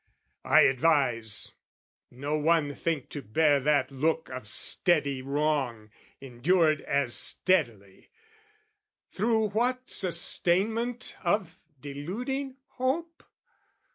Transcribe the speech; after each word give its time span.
I 0.45 0.61
advise 0.61 1.51
no 2.09 2.35
one 2.35 2.73
think 2.73 3.09
to 3.09 3.21
bear 3.21 3.59
that 3.59 3.91
look 3.91 4.29
Of 4.29 4.47
steady 4.47 5.21
wrong, 5.21 5.91
endured 6.19 6.81
as 6.81 7.13
steadily, 7.13 8.09
Through 9.11 9.49
what 9.51 9.87
sustainment 9.91 11.15
of 11.23 11.59
deluding 11.79 12.55
hope? 12.69 13.23